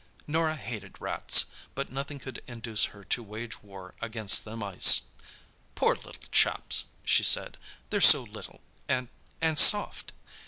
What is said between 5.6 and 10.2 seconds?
"Poor little chaps!" she said; "they're so little—and—and soft!"